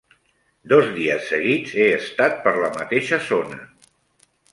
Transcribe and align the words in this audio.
Dos 0.71 0.87
dies 0.93 1.27
seguits 1.33 1.75
he 1.81 1.85
estat 1.97 2.39
per 2.47 2.53
la 2.63 2.71
mateixa 2.79 3.21
zona. 3.27 3.61